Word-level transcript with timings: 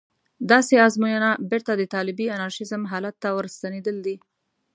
داسې 0.51 0.73
ازموینه 0.87 1.29
بېرته 1.49 1.71
د 1.75 1.83
طالبي 1.93 2.25
انارشېزم 2.35 2.81
حالت 2.91 3.15
ته 3.23 3.29
ورستنېدل 3.37 3.97
دي. 4.05 4.15